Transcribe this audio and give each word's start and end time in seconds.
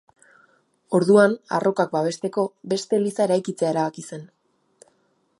Orduan, 0.99 1.35
arrokak 1.57 1.91
babesteko, 1.97 2.45
beste 2.73 2.99
eliza 3.01 3.23
eraikitzea 3.27 3.69
erabaki 3.75 4.07
zen. 4.13 4.25